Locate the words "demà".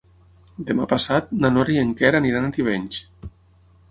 0.69-0.85